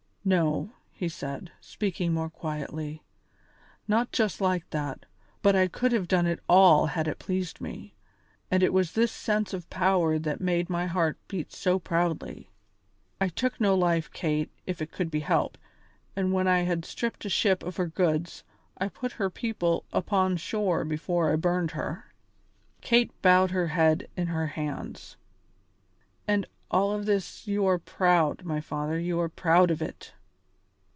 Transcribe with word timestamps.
"No," 0.23 0.69
said 1.07 1.47
he, 1.51 1.65
speaking 1.65 2.13
more 2.13 2.29
quietly, 2.29 3.01
"not 3.87 4.11
just 4.11 4.39
like 4.39 4.69
that, 4.69 5.07
but 5.41 5.55
I 5.55 5.67
could 5.67 5.91
have 5.93 6.07
done 6.07 6.27
it 6.27 6.39
all 6.47 6.85
had 6.85 7.07
it 7.07 7.17
pleased 7.17 7.59
me, 7.59 7.95
and 8.51 8.61
it 8.61 8.71
was 8.71 8.91
this 8.91 9.11
sense 9.11 9.51
of 9.51 9.67
power 9.71 10.19
that 10.19 10.39
made 10.39 10.69
my 10.69 10.85
heart 10.85 11.17
beat 11.27 11.51
so 11.51 11.79
proudly. 11.79 12.51
I 13.19 13.29
took 13.29 13.59
no 13.59 13.73
life, 13.73 14.11
Kate, 14.13 14.51
if 14.67 14.79
it 14.79 14.91
could 14.91 15.09
be 15.09 15.21
helped, 15.21 15.57
and 16.15 16.31
when 16.31 16.47
I 16.47 16.61
had 16.65 16.85
stripped 16.85 17.25
a 17.25 17.27
ship 17.29 17.63
of 17.63 17.77
her 17.77 17.87
goods, 17.87 18.43
I 18.77 18.89
put 18.89 19.13
her 19.13 19.31
people 19.31 19.85
upon 19.91 20.37
shore 20.37 20.85
before 20.85 21.31
I 21.31 21.35
burned 21.35 21.71
her." 21.71 22.13
Kate 22.81 23.11
bowed 23.23 23.49
her 23.49 23.69
head 23.69 24.07
in 24.15 24.27
her 24.27 24.45
hands. 24.45 25.17
"And 26.27 26.45
of 26.45 26.51
all 26.73 26.97
this 26.99 27.47
you 27.49 27.65
are 27.65 27.77
proud, 27.77 28.45
my 28.45 28.61
father, 28.61 28.97
you 28.97 29.19
are 29.19 29.27
proud 29.27 29.69
of 29.69 29.81
it!" 29.81 30.13